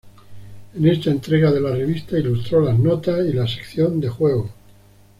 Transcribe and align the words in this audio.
En 0.73 0.87
esta 0.87 1.11
entrega 1.11 1.51
de 1.51 1.61
la 1.61 1.69
revista 1.73 2.17
ilustró 2.17 2.59
las 2.65 2.75
notas 2.79 3.23
y 3.27 3.33
la 3.33 3.47
sección 3.47 3.99
de 3.99 4.09
juegos. 4.09 4.49